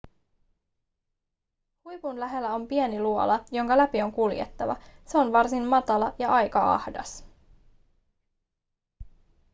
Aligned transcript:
huipun 1.85 2.19
lähellä 2.19 2.53
on 2.53 2.67
pieni 2.67 2.99
luola 3.01 3.45
jonka 3.51 3.77
läpi 3.77 4.01
on 4.01 4.11
kuljettava 4.11 4.77
se 5.05 5.17
on 5.17 5.31
varsin 5.31 5.65
matala 5.65 6.15
ja 6.19 6.29
aika 6.31 6.73
ahdas 6.73 7.25